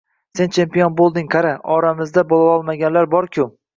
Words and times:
Sen 0.37 0.53
champion 0.55 0.95
bo‘lding, 1.01 1.29
qara, 1.35 1.51
oramizda 1.75 2.25
bo‘lolmaganlar 2.33 3.11
borku 3.17 3.47